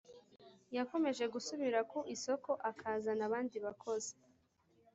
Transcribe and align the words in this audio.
Yakomeje 0.77 1.23
gusubira 1.33 1.79
ku 1.91 1.99
isoko 2.15 2.51
akazana 2.69 3.21
abandi 3.29 3.57
bakozi 3.65 4.13